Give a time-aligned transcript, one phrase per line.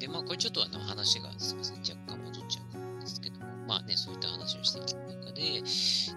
[0.00, 5.42] で、まあ、これちょっとあの話がすみません、若干戻っちゃうんですけども、まあね、そういった話をしていく中で、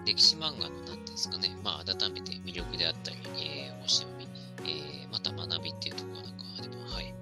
[0.06, 4.26] 歴史漫画の何ですかね、まあ、改めて魅力であったり、えー、面白み、
[4.64, 7.12] えー、また学びっていうところなんかあれば、はい、い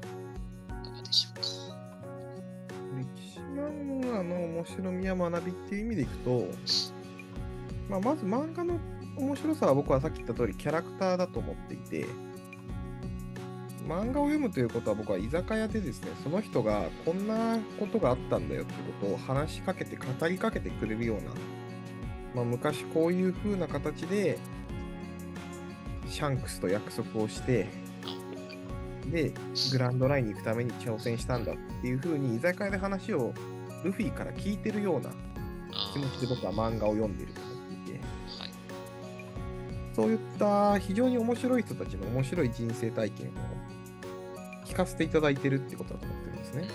[0.84, 1.42] かがでしょうか。
[2.96, 6.46] 歴史漫画の面白みや学びっていう意味でいくと、
[7.90, 8.78] まあ、まず漫画の
[9.16, 12.06] 面白さは僕はさっき言った通りキャラクターだと思っていて、
[13.86, 21.32] 漫画を読むということは僕は居酒屋でですね、その人がこんなことがあったんだよってことを話しかけて語りかけてくれるような、
[22.34, 24.38] まあ、昔こういう風な形で
[26.08, 27.68] シャンクスと約束をして、
[29.10, 29.32] で、
[29.72, 33.34] グランドラインに行くために挑戦したんだっていう風に居酒屋で話を
[33.84, 35.10] ルフィから聞いてるような
[35.92, 37.32] 気持ちで僕は漫画を読んでる、
[39.94, 43.30] そういった非常に面白い人たちの面白い人生体験を
[44.66, 46.68] 聞かせていただいてるってことだと思ってるんですね。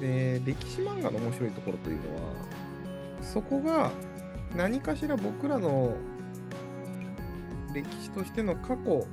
[0.00, 2.20] で、歴史漫画の面白いところというのは、
[3.22, 3.90] そこが
[4.56, 5.96] 何かしら僕らの
[7.74, 9.06] 歴史としての過去、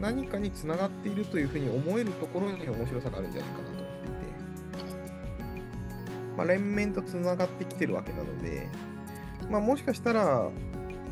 [0.00, 4.26] 何かにつながっているというふうに思えるところに面白さがあるんじゃないかなと思っていて、
[6.36, 8.68] まあ、連綿とつながってきてるわけなので、
[9.48, 10.50] まあ、もしかしたら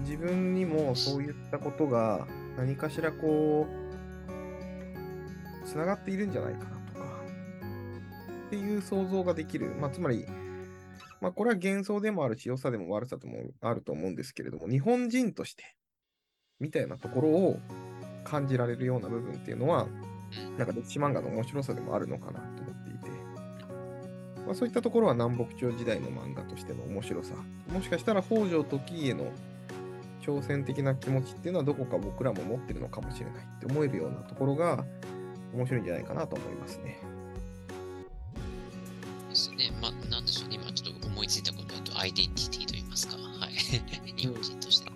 [0.05, 3.85] 自分にもそういったことが何かしらこう
[5.67, 7.05] つながっているんじゃないかなとか、
[8.47, 9.75] っていう想像ができる。
[9.81, 10.27] まあ、つまり、
[11.21, 15.75] まあ、これは幻想でもあるし、良さでも悪さでもあると思うんですけれども、日本人として、
[16.61, 17.59] みたいなところを
[18.25, 19.89] 感じられるような部分っていうのは、
[20.59, 23.11] なんか歴史漫画の面白さでもあるのかなと思っていて、
[24.47, 27.35] まあ、そういったところは南北朝時代の漫画としての面白さ、
[27.73, 29.33] もしかしたら北条時家の
[30.25, 34.85] 挑戦的な気持ちっていうのはどこか僕らも持ってるのかもしれないって思えるようなところが、
[35.53, 36.99] 面白いんじゃないかなと思いますね。
[39.29, 39.71] ですね。
[39.83, 40.59] まあ、なんでしょうね。
[40.63, 43.17] 今ちょっと思いついたことだと、アイデンティティと言いますか。
[43.17, 43.53] はい。
[44.17, 44.91] 日本人として。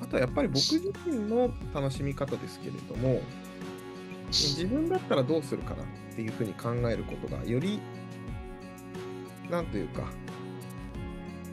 [0.00, 3.20] あとはやっぱり僕自身の楽しみ方ですけれども、
[4.28, 7.80] 自分だったらどうするかなっていうふうに考えることが、より、
[9.50, 10.04] なんというか、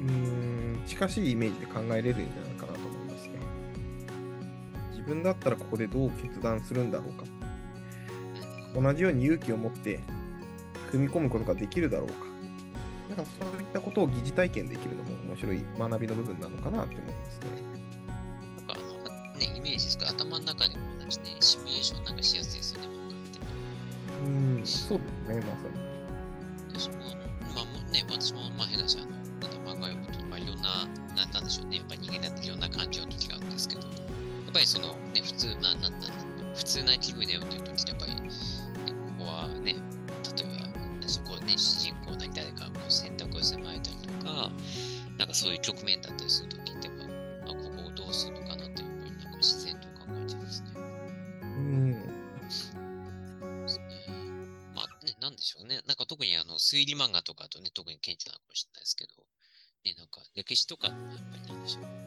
[0.04, 3.40] うーん、近しいイメージで考えれるんじゃないかなと思いますね。
[4.92, 7.26] 自分だったらここでどう決断するんだろうか
[8.80, 10.00] 同じように勇気を持って
[10.92, 12.34] 踏み込むことができるだろうか。
[13.10, 17.48] なんかそういったことを疑似体験できるのも面白い学びの部分なのかなって思いますね。
[18.58, 18.78] なんかあ
[19.34, 22.88] の、ね、イメージですか頭の中でも同じね、シミュレーションなんかしやすいですよね。
[24.26, 25.04] うん、そうで
[25.34, 26.80] すね、まさに。
[26.80, 26.96] 私も、
[27.54, 28.43] まあね、私も、
[34.54, 36.08] ぱりその、ね、普通、まあ、なんだ、
[36.56, 38.14] 普通な気分で読んでる時って、やっぱり、
[39.26, 44.52] はね、例えば、そこね、主人公なり誰かこう選択を迫られたりとか、
[45.18, 47.04] なんかそういう局面だったりするときって、ま
[47.46, 50.70] あ、ここをどうするのかなっていうふうになんか自然と考えてますね。
[50.76, 51.92] うん。
[51.92, 53.96] ですね。
[54.76, 55.82] まあね、なんでしょうね。
[55.88, 59.14] なんか特にあの、推理漫画とかとね、特に顕著なのかもしれないですけど、
[59.86, 62.03] ね、なんか歴史とか、やっぱりなんでしょう。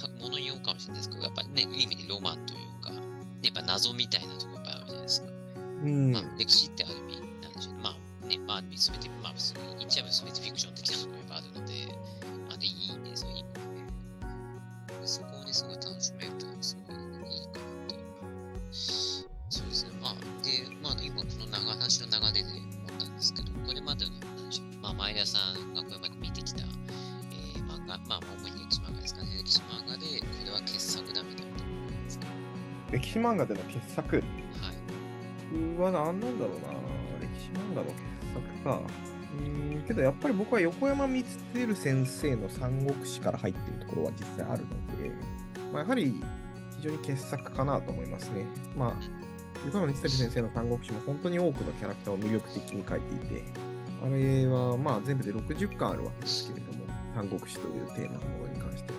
[0.00, 2.96] まあ、ものにようかもしれないですけど、やっぱりね、いい意味でロマンというか、ね、
[3.42, 5.28] やっぱ謎みたいなところがあるじゃないですか。
[5.84, 7.80] うん、まあ、歴史ってある意味、なんでしょうね。
[7.82, 11.72] まあね、まあ、すべて、まあ、普通に言っちゃえばすべてフィクション的なところがあるので、
[12.48, 15.06] あの、いいね、そういう意味で。
[15.06, 18.02] そこをね、すごい楽しめると、すごいいいかなっていう。
[19.50, 19.90] そうですね。
[20.00, 20.14] まあ、
[20.44, 24.80] で、まあ、今この長話の流れで思ったんですけど、これまでの、なんでしょう。
[24.80, 26.21] まあ、前田さんがこれまで
[27.92, 29.28] えー、漫画、まあ、主に歴史漫画ですかね。
[29.38, 32.26] 歴史漫画で、これは傑作だみたいなと思いますか
[32.90, 34.22] 歴史漫画での傑作？
[35.78, 36.68] は何なんだろうな。
[37.20, 38.02] 歴史漫画の傑
[38.34, 38.80] 作か。
[39.32, 45.10] うん、けどやっぱり僕は横山光輝先生の三国志から入っているところは実際あるので、
[45.72, 46.20] まあ、やはり
[46.76, 48.44] 非常に傑作かなと思いますね。
[48.76, 48.94] まあ、
[49.64, 53.44] 横山光輝先生の三国志も本当に多くのキャラクターを魅力的に書いていて、
[54.04, 56.81] あれはまあ全部で60巻あるわけですけれども、
[57.14, 58.98] 三国志というテーマのものに関しては。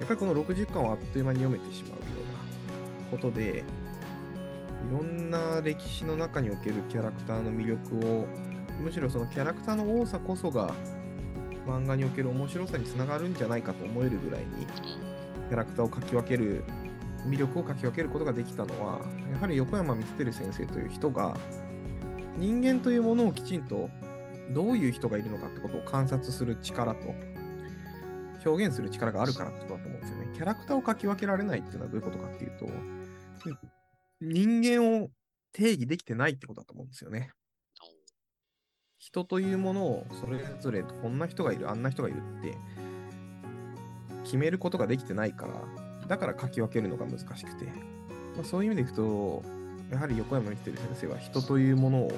[0.00, 1.96] やっぱりこの60巻をあっという間に読めてしまうよ
[2.28, 3.64] うなことで、
[4.88, 8.26] いろんな歴史の中におけるキャラクターの魅力を
[8.80, 10.74] むしろそのキャラクターの多さこそが
[11.66, 14.66] 漫画における面白さにつながるんじゃないかと思えるぐらいに
[15.48, 16.64] キャラクターを描き分ける
[17.26, 18.98] 魅力を描き分けることができたのは
[19.32, 21.36] やはり横山光輝先生という人が
[22.36, 23.88] 人間というものをきちんと
[24.52, 27.14] どういう人がいるのかってことを観察する力と
[28.44, 30.28] 表現する力があるからってことだと思うんですよね。
[30.34, 32.66] キャラクターを描き分けられないっていうのはどういうことかっていうと
[34.20, 35.10] 人間を
[35.52, 37.30] 定義できてないってことだと思うんですよね。
[38.98, 42.56] 人というものをそれぞれこんな人がいる、あんな人がいるって
[44.24, 45.54] 決めることができてないから、
[46.06, 49.42] だから書き分けるのが難しくて、まあ、そういう意味でいくと、
[49.90, 52.12] やはり横山光輝先生は人というものを、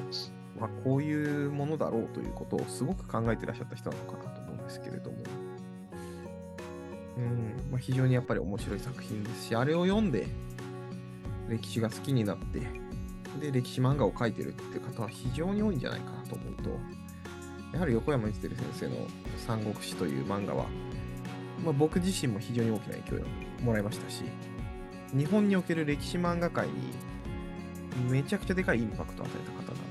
[0.59, 5.17] まあ、こういうものだろうということをすごく考えてらっしゃった人なのかなと思うんですけれども、
[7.17, 10.27] うんまあ、非常にやっぱり面白い作品ですし、あれを読んで
[11.49, 12.61] 歴史が好きになって、
[13.41, 16.71] で、歴史漫画を描いてるっていう方は非常に多いんじゃないかなと思うと、
[17.73, 19.07] やはり横山光輝先生の
[19.39, 20.67] 三国志という漫画は、
[21.65, 24.23] まあ、僕自身も非常に大きな影響をもらいましたし、
[25.13, 26.73] 日本における歴史漫画界に
[28.09, 29.84] めちゃくちゃでかいインパクトを与えた方だ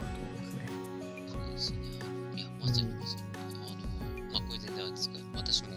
[2.63, 3.23] まさにまさに。
[3.35, 5.69] あの、まあ、これ全然あれですけど、私も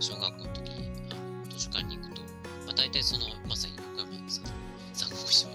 [0.00, 0.72] 小学校の時、
[1.10, 2.22] あの図書館に行くと、
[2.66, 4.50] まあ、大体その、まさに横山さんの
[4.94, 5.52] 三国志は、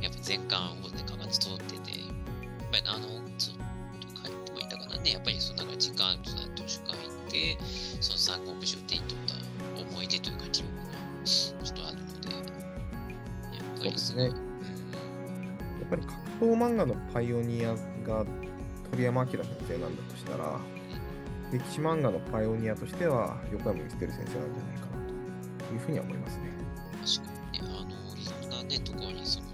[0.00, 2.10] やっぱ全巻をね、かがつ通ってて、やっ
[2.70, 3.08] ぱりあの、
[3.38, 3.54] そう、
[4.22, 6.30] 書いてもいたかなね、やっぱりそのなんか時間あると
[6.62, 7.58] 図書館行って、
[8.00, 9.34] その三国志を手に取った
[9.80, 10.92] 思い出というか記憶が
[11.24, 17.74] ちょっとあるので、やっぱりそうですねうんやっぱり格闘漫画のパイオニア
[18.06, 18.24] が
[18.92, 20.60] 鳥山明先生なんだとしたら、
[21.50, 26.52] 歴史漫画のパイオニアとしては横山光輝先生なんじゃないかなというふうには思いますね。
[27.02, 29.51] 確かに、あの、いろんなね、ところにその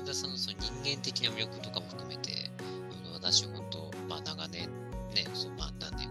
[0.00, 4.68] ね、この前田さんのその人間的な魅力とかも含めて、あの私、本当、まあ、長年、
[5.14, 6.08] ね、そうまあ、何年、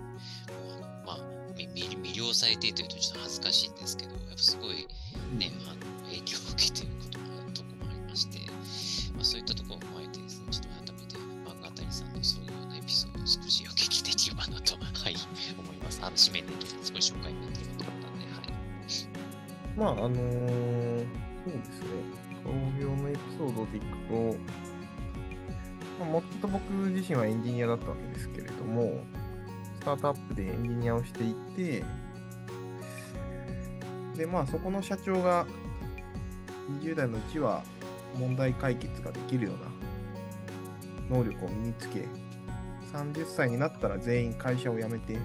[1.05, 1.19] まあ、
[1.55, 4.87] 魅了されているというとちょっと恥ずかしいんですけど、やっぱすごい、
[5.37, 8.39] ね、あの影響を受けていることもところもありまして、
[9.13, 15.15] まあ、そういったところを踏まえてですね、ちょっと改めて漫画谷さんのそういうようなエピソードを少しお聞きできればなと、はい、
[15.57, 15.99] 思います。
[16.03, 16.47] あの、締めで
[16.83, 18.53] 少し紹介になっていると思ったんで、はい。
[19.75, 21.88] まあ、あのーそうですね。
[23.59, 24.37] 創業のエピソードでいくと、
[25.99, 29.03] まあ、もともと僕自身はエンジニアだったわけですけれども、
[29.79, 31.83] スタートアップでエンジニアをしていて、
[34.15, 35.45] で、まあ、そこの社長が
[36.81, 37.63] 20代のうちは
[38.17, 39.51] 問題解決ができるよ
[41.09, 42.05] うな能力を身につけ、
[42.93, 45.17] 30歳になったら全員会社を辞めて、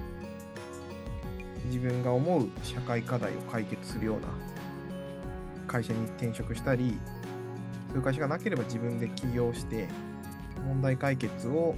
[1.67, 4.29] 自分が思う社会課題を解決するような
[5.67, 6.99] 会社に転職したり、
[7.94, 9.88] そういう会社がなければ自分で起業して、
[10.67, 11.76] 問題解決を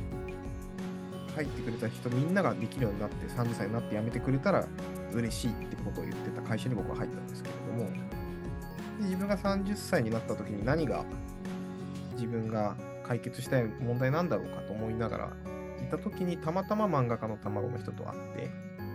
[1.34, 4.66] 入ってくれた人みんなができるようになって30歳になって辞めてくれたら
[5.12, 7.90] 嬉しいってことを言ってた会社に僕は入ったんですけれども、
[8.98, 11.04] で自分が30歳になった時に何が
[12.14, 12.74] 自分が
[13.04, 15.36] 解決したい問題なんだろうかと思いながら
[15.86, 18.50] いた時にたまたま漫画家の卵の人と会って、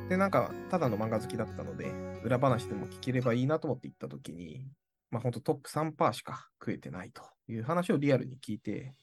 [0.09, 4.65] で、なんか、ただの漫画好きだったので、裏話でも聞ければいいなと思って行ったときに、
[5.11, 8.95] まあ、ほんとトップ3%しか食えてないという話をリアルに聞いて、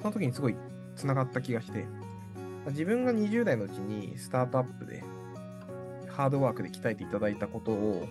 [0.00, 0.56] その時にすごい
[0.96, 1.86] 繋がった気がして、
[2.68, 5.04] 自分が20代のうちにスタートアップで、
[6.08, 8.08] ハードワークで鍛えていただいたことを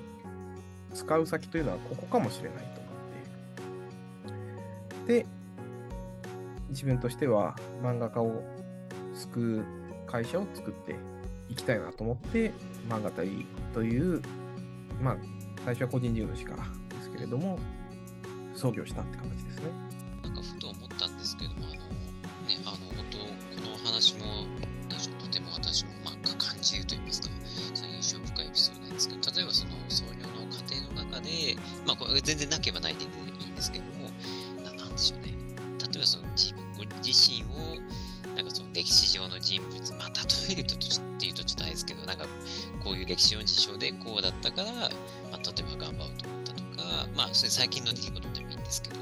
[0.94, 2.90] 使う先というのはここかもしれないと思
[5.04, 5.26] って、で、
[6.70, 8.44] 自分としては漫画家を
[9.16, 9.66] 救う
[10.06, 10.96] 会社を作って
[11.50, 12.52] いきたいなと思って、
[12.88, 13.28] 漫画隊
[13.74, 14.22] という、
[15.02, 15.18] まあ、
[15.68, 16.64] 最初は個人事業主から
[16.96, 17.60] ですけれども、
[18.56, 19.64] 創業したって形ですね。
[20.24, 21.76] なんかふと思ったんですけども、あの、
[22.48, 24.48] ね、あの、本当、この話も、
[24.88, 27.28] とても私も、まあ、感じると言いますか、
[27.84, 34.10] 印象深いエピソードなんですけど、例えばその創業の過程の中で、まあ、これ全然なければないでいいんですけども、
[34.64, 35.36] ななんでしょうね。
[35.84, 37.76] 例えばその自分ご自身を、
[38.38, 40.08] なんかその歴史上の人物、まあ、
[40.48, 42.26] 例えるとちょっていうとちょっとあれですけど、なんか
[42.84, 44.72] こういう歴史上の事象でこうだったから、
[45.38, 48.96] まあ、例えば頑張ろうと思ったとか、まあ、それ最近の出来事でもいいんですけど、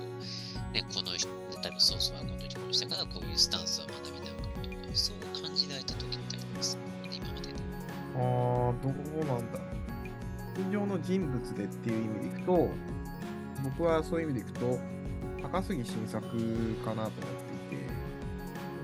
[0.74, 1.27] ね、この人、
[1.63, 6.77] 例えばソースはこの人こうしたから、こういうスタンスは学びなのかとか、そう感じられた時ってあります
[7.12, 7.54] 今までで。
[8.15, 10.62] あー、どうなんだろう。
[10.62, 12.70] 現状の人物でっていう意味でいくと、
[13.63, 14.80] 僕はそういう意味でいくと、
[15.42, 16.22] 高杉晋作
[16.84, 17.12] かなと思っ
[17.70, 17.86] ていて、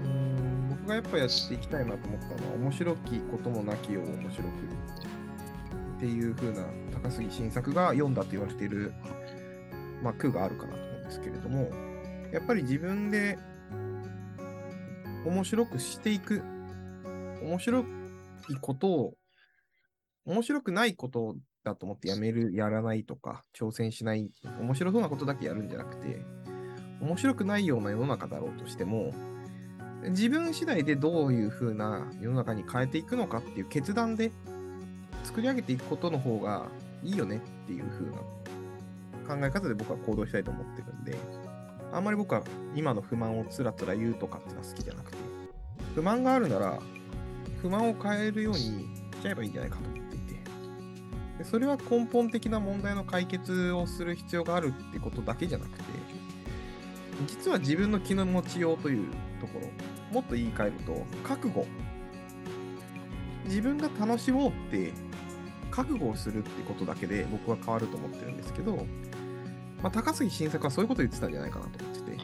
[0.05, 4.48] うん僕がやっぱやっていきたいなと思ったのは、面白きこともなきよう面白く
[5.98, 6.65] っていう風な
[7.01, 8.93] 高杉晋作が読んだと言われている、
[10.03, 11.70] まあ、句があるかなと思うんですけれども、
[12.31, 13.38] やっぱり自分で
[15.25, 16.41] 面白くしていく。
[17.41, 17.86] 面白い
[18.62, 19.13] ことを、
[20.25, 26.24] 面白くないことだと思ってやめる、やらないとか、挑戦しない、面白そうなことだけやるんじゃなくて、
[27.01, 29.12] 面白くないような世の中だろうとしても、
[30.10, 34.31] 自分次第でどういう風な世の中に変えていくのかっていう決断で
[35.24, 36.72] 作り上げていくことの方が
[37.03, 38.17] いいよねっていう風な
[39.27, 41.15] 考え方で僕は行動したいと思ってるんで、
[41.93, 42.43] あんまり僕は
[42.75, 45.17] 今の不満をつらつら言うとかっていうのは好きじゃなくて、
[45.96, 46.79] 不満があるなら、
[47.62, 48.86] 不満を変えるようにし
[49.22, 50.34] ちゃえばいいんじゃないかと思っていて、
[51.38, 55.84] でそれは根本的な問題の解決をする必要があるってことだけじゃなくて、
[57.27, 59.08] 実は自分の気の持ちようという
[59.39, 59.67] ところ、
[60.13, 61.65] もっと言い換えると、覚悟。
[63.46, 64.93] 自分が楽しもうって
[65.72, 68.86] 覚悟をするってことだけで僕は変わると思ってるんですけど、
[69.82, 72.18] まあ、高杉晋作はそういうこと言ってたんじゃないかなと思ってて、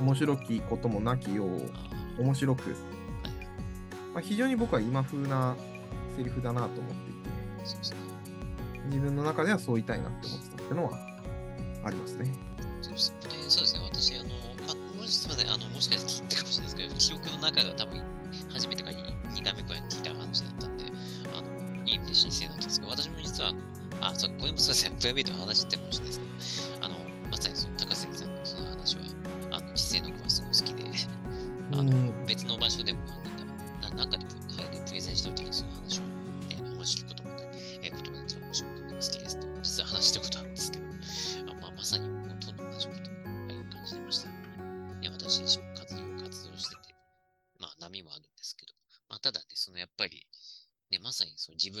[0.00, 1.70] 面白きこともなきよう、
[2.18, 2.70] 面白く、
[4.12, 5.56] まあ、非常に僕は今風な
[6.16, 7.30] セリフだなと思っていて、
[8.86, 10.98] 自分の中ではそう言いたいなって思ってたっていうのは
[11.84, 12.32] ありますね。
[12.82, 14.30] そうですね、私、あの、
[14.70, 18.02] あ、もしすみません、あの、もしかして聞いたかもしれないですけど、記憶の中では多分、
[18.52, 19.88] 初めてか2回目くらいに
[22.02, 23.52] の、いい意味で申請なんですけど、私も実は、
[24.00, 26.16] あ、そう、これもそうですね、プライベートの話ってかもしれない。
[26.16, 26.94] ですけど、あの、
[27.30, 29.02] まさにその高杉さんのその話は、
[29.52, 30.84] あの、実践の子はすごい好きで、
[31.72, 33.00] あの、別の場所でも、
[33.82, 34.24] なんだなんかで
[34.86, 35.89] プレゼンした時にその話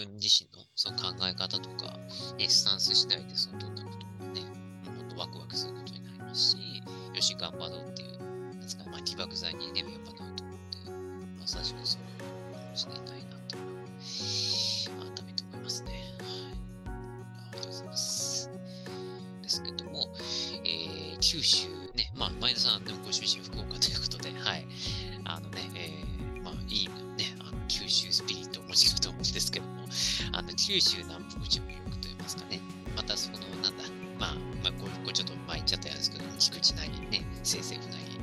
[0.06, 1.98] 分自身のその考え方とか、
[2.38, 6.82] ね、スタンス次第でそのどんなこともね、もうほんとワクワクすることになりますし、
[7.14, 13.56] よし、頑張ろうっていう、なんですか、まあ、起爆剤にね、やっぱなると思って、まさしくそうかもしていたいなと、
[15.16, 15.92] 改めて思いますね。
[15.92, 16.48] はい。
[17.36, 18.50] ありがとうございます。
[19.42, 20.14] ですけども、
[20.64, 23.89] えー、九州ね、まあ、前田さんでもご出身福岡で、
[30.70, 32.60] 九州南部口の魅力といいますかね、
[32.94, 33.82] またその、なんだ、
[34.20, 38.20] まあ、まあ、こうこれちょっと前言っちゃったやつですけど、菊池なりね、清政府なり、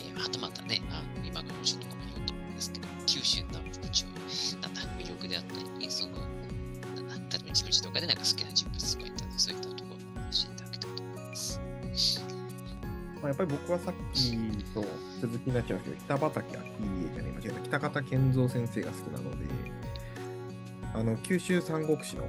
[0.00, 4.12] えー、はたまたね、あ今の吉野とかもいると思うんですけど、九州南部口の、
[4.64, 6.24] なんだ、魅力であったり、その、
[7.04, 11.60] なんだ、例えば菊池とかでなんか好きな人物とかいったら、そういったところも話しいただけたらと思います。
[13.20, 14.32] まあ、やっぱり僕はさっき
[14.72, 14.82] と
[15.20, 16.70] 続きになっちゃうんですけど、北畠あ、いい
[17.04, 17.78] えじゃねえ、間違えた。
[17.78, 19.44] 北方健三先生が好きなので、
[20.94, 22.24] あの、九州三国志の、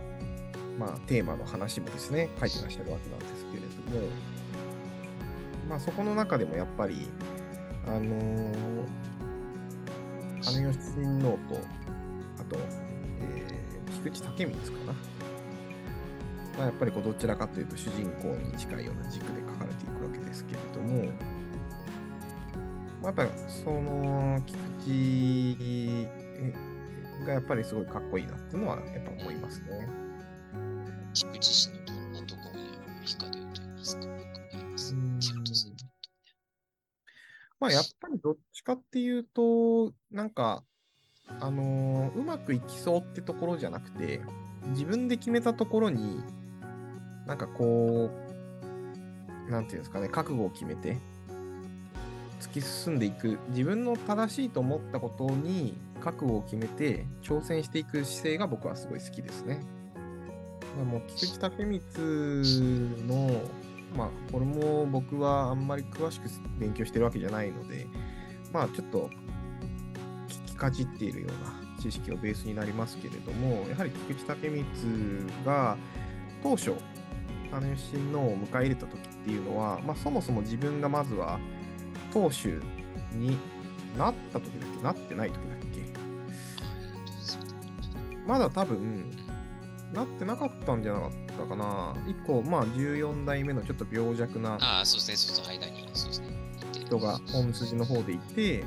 [0.77, 4.07] まあ、テーマの話もですね、書いてらっしゃるわけなんですけれども、
[5.69, 7.07] まあ、そこの中でもやっぱり、
[7.87, 8.85] あのー、
[10.43, 11.37] 羽吉親王と、
[12.39, 12.57] あと、
[13.19, 15.21] えー、菊池武光かな。
[16.57, 21.05] まあ、やっぱりこうどちらかというと主人公に近いような軸で書かれていくわけですけれども、
[23.01, 24.91] まあ、やっぱその菊池
[27.31, 29.67] がやっぱりすごいかっこいいなっていうのはやっぱ思いますね。
[31.13, 35.73] 菊池氏のどんなところに惹かれると言いますか、ます。
[37.59, 40.63] まあやっぱりどっちかっていうと、なんか、
[41.39, 44.21] あのーうまくいきそうってところじゃなくて、
[44.69, 46.21] 自分で決めたところに、
[47.25, 48.09] なんかこ
[49.47, 50.97] う、なんていうんですかね、覚悟を決めて、
[52.39, 59.61] 突き進んでいく、自分の正しいと思ったことに覚悟を決めて挑戦していく姿勢が僕はすごい好きですね。
[60.85, 63.41] もう菊池武光の、
[63.95, 66.29] まあこれも僕はあんまり詳しく
[66.59, 67.87] 勉強してるわけじゃないので、
[68.51, 69.09] まあちょっと
[70.27, 75.77] 聞きかじっているような知識をベースになりますけれども、やはり菊池武光が
[76.41, 76.73] 当初、
[77.51, 81.39] 羽吉親王を迎え入れた時っていうのは、まあ、そもそも自分がまずは
[82.13, 82.61] 当主
[83.13, 83.37] に
[83.97, 84.83] なった時だっけ？
[84.83, 85.60] なってない時だっけ？
[88.27, 89.11] まだ多分、
[89.93, 91.93] なってなかったんじゃなかったかな。
[92.07, 96.27] 以降、まあ14代目のちょっと病弱なああ、そうですね、そうそう、間に、そうですね。
[96.73, 98.63] 人が本筋の方でいて、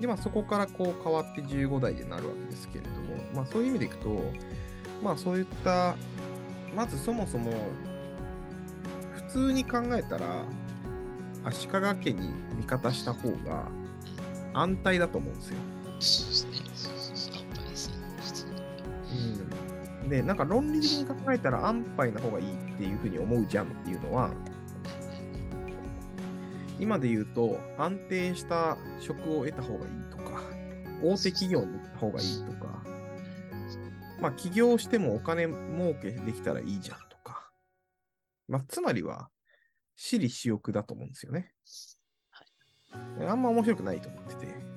[0.00, 4.32] で、まあそこからこう変わって15代でなるわけですけれども、まあそういう意味でいくと、
[5.02, 5.96] まあそういった、
[6.76, 7.52] まずそもそも、
[9.14, 10.44] 普通に考えたら、
[11.44, 13.68] 足利家に味方した方が
[14.52, 16.48] 安泰だと思うんですよ。
[20.02, 20.08] うん。
[20.08, 24.30] で、なんか論理的に考えたら安牌な方がいいっていうふうに思うじゃんっていうのは、
[26.78, 30.42] 今で言うと、安定した職を得た方がいいとか、
[31.02, 32.82] 大手企業に行った方がいいとか、
[34.20, 37.50] まあ、起業してもお金儲けできたらいいじゃんとか、
[38.48, 39.28] まあ、つまりは、
[39.96, 41.52] 私利私欲だと思うんですよね。
[42.90, 44.74] はい、あんま面白くないと思ってて。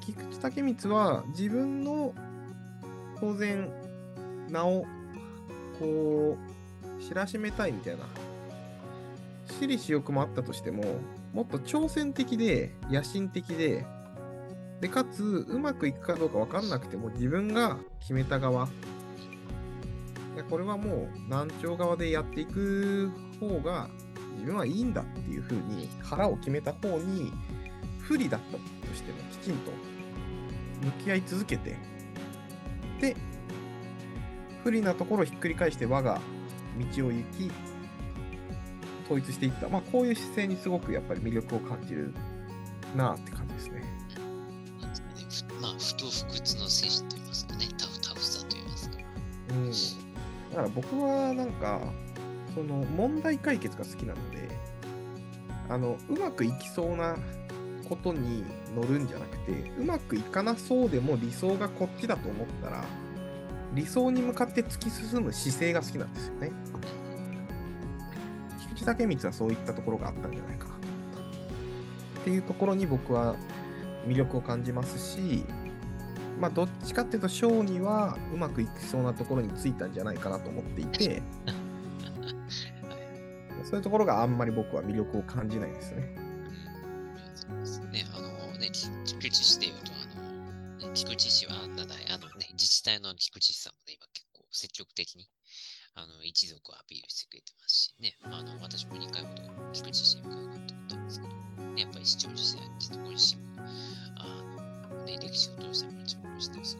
[0.00, 2.14] 菊池武光は自分の
[3.24, 3.66] 当然
[4.50, 4.84] 名を
[5.78, 6.36] こ
[6.98, 8.04] う知らしめたいみたいな。
[9.48, 10.82] 私利私欲もあったとしても
[11.32, 13.84] もっと挑戦的で野心的で
[14.80, 18.68] でかつうまくいくかどうか分かんなくても自分が決めた側。
[20.50, 23.88] これはもう難聴側でやっていく方が
[24.34, 27.32] 自分はいいんだっていう風に腹を決めた方に
[28.00, 29.70] 不利だったとしてもきちんと
[30.82, 31.93] 向き合い続けて
[33.00, 33.16] で
[34.62, 36.20] 不利なところをひっくり返して我が
[36.96, 37.50] 道を行き
[39.04, 42.14] 統一していったまあこういう姿勢にすごくやっぱり魅力を感じる
[42.96, 43.82] なって感じですね。
[45.60, 48.96] まあ不と不屈の精神といいますかねタフタフさといいますか。
[49.50, 49.70] うん。
[50.50, 51.80] だから僕はなんか
[52.54, 54.48] その問題解決が好きなので
[55.68, 57.16] あのうまくいきそうな
[57.88, 62.84] ことに乗るんじゃなくてうまくいかなそうでも理想がこっちだと思ったら
[63.74, 66.52] 理想に向かって突き進む姿勢が好きなんですよね。
[68.60, 70.78] 菊池武光はそういったところがあったんじゃないかなっ
[72.24, 73.36] ていうところに僕は
[74.06, 75.44] 魅力を感じますし、
[76.40, 81.22] まあ、どっちかっていうと、ショーにはうまくいきそうなところについたんじゃないかなと思っていて、
[83.64, 86.00] そういうところがあんまり僕は魅力を感じないですね。
[86.00, 86.14] ね、
[92.84, 95.26] 体の菊池さんもね、今結構積極的に、
[95.94, 101.32] あの、一族をアピールしてくれてますしね、あの、私も2回ほど菊池市に伺ったことあるんですけど、
[101.72, 103.62] ね、やっぱり市長自体ってところ自身も、
[104.20, 104.42] あ
[104.92, 106.76] の、ね、歴史を通した町おこして、す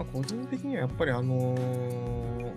[0.00, 2.54] まあ、個人的にはやっぱりあのー、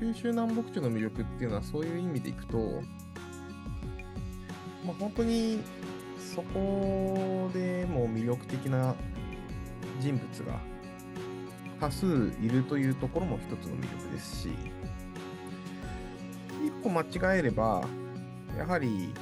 [0.00, 2.58] 九州南北地の魅力っていうのはそういう意味でいくと、
[4.84, 5.62] まあ、本当に
[6.18, 8.96] そこでも魅力的な
[10.00, 10.58] 人物が
[11.80, 14.48] 多数いるというところも一つの魅力ですし、
[16.66, 17.84] 一歩間違えれば、
[18.58, 19.14] やはり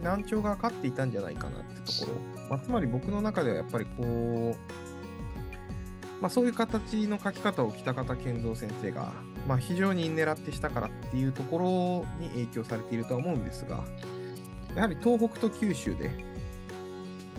[0.00, 4.85] 難聴が勝っていたんじゃないかなってところ、まあ、つまり僕の中ではやっぱりこう、
[6.20, 9.12] まあ、そういう形の書き方を北方健三先生が、
[9.46, 13.84] まあ、非常に狙ってしたからっていうところに影響されているとは思うんですが、
[14.74, 16.10] やはり東北と九州で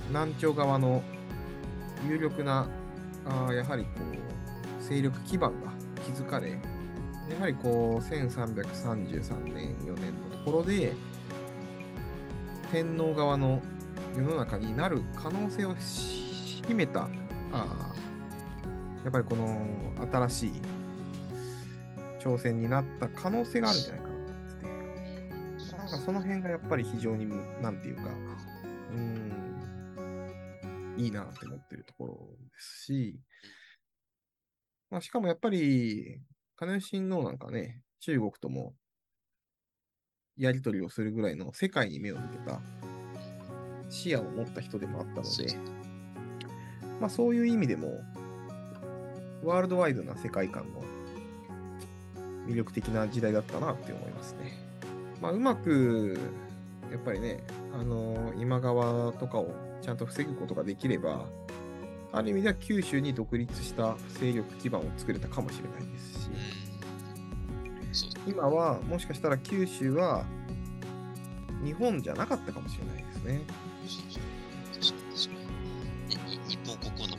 [0.10, 1.04] 南朝側の
[2.08, 2.68] 有力な
[3.26, 3.90] あやはりこ
[4.80, 5.72] う勢力基盤が
[6.06, 6.58] 築かれや
[7.40, 10.94] はりこう1333年4年のところで
[12.72, 13.62] 天皇側の
[14.16, 17.08] 世の中になる可能性を秘めた
[17.52, 17.94] あ
[19.08, 19.66] やっぱりこの
[20.12, 20.52] 新しい
[22.20, 27.26] 挑戦になった可能性があるんじゃないかなと思っててなんかその辺がやっぱり非常に
[27.62, 28.02] なんていうか
[28.92, 29.28] うん
[30.98, 32.18] いいなって思ってるところ
[32.52, 33.18] ですし、
[34.90, 36.20] まあ、しかもやっぱり、
[36.58, 38.74] 金吉親王なんかね、中国とも
[40.36, 42.60] やり取りをするぐらいの世界に目を向けた
[43.90, 45.56] 視野を持った人でもあったので、
[47.00, 48.02] まあそういう意味でも、
[49.44, 50.84] ワールドワイドな世界観の
[52.48, 54.58] 魅力的な時代だったなって思いますね。
[55.22, 56.18] まあうまく、
[56.92, 61.26] やっぱりね、あのー、今川とかをちゃんと防ぐことができれば、
[62.14, 66.30] ある意味では九州に独立した勢力基盤を作れたかもしれないです
[68.06, 70.26] し、今はもしかしたら九州は
[71.64, 73.42] 日本じゃなかったかもしれないですね。
[76.48, 77.18] 日本国王の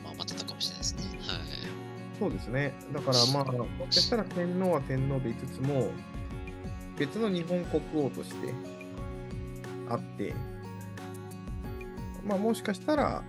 [2.19, 2.73] そうですね。
[2.93, 5.89] だからまあ、もしかしたら天皇は天皇でいつつも、
[6.97, 8.53] 別の日本国王として
[9.87, 10.33] あって、
[12.25, 13.23] まあ、もしかしたら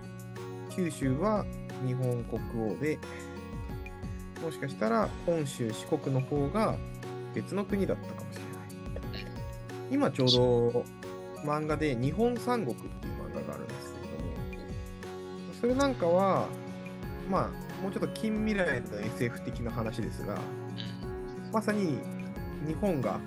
[0.75, 1.45] 九州は
[1.87, 2.99] 日本国王で
[4.43, 6.75] もしかしたら本州四国の方が
[7.33, 9.31] 別の国だったかもしれない。
[9.89, 10.85] 今ちょうど
[11.45, 14.33] 漫画で日本三国っていう漫画があるんですけれども、
[15.61, 16.47] それなんかは、
[17.29, 17.49] まあ、
[17.81, 20.37] もうちょっと近未来の SF 的な話ですが、
[21.51, 21.97] まさに
[22.67, 23.19] 日本が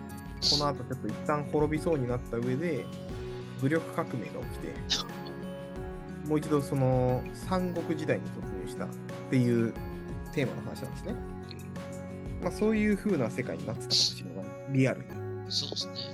[0.51, 2.87] この後ちょっと一旦滅びそうになった上で、
[3.61, 4.75] 武力革命が起きて、
[6.29, 8.89] もう一度その三国時代に突入したっ
[9.31, 9.73] ていう
[10.33, 11.15] テーマの話なんですね。
[12.43, 14.45] まあそういう風な世界になってたかもしれない。
[14.71, 15.07] リアルに。
[15.49, 16.14] そうですね。